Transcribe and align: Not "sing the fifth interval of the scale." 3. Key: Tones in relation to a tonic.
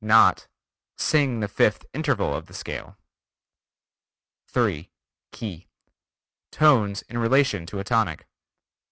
Not 0.03 0.47
"sing 0.97 1.41
the 1.41 1.47
fifth 1.47 1.85
interval 1.93 2.33
of 2.35 2.47
the 2.47 2.55
scale." 2.55 2.97
3. 4.47 4.89
Key: 5.31 5.67
Tones 6.51 7.03
in 7.03 7.19
relation 7.19 7.67
to 7.67 7.77
a 7.77 7.83
tonic. 7.83 8.25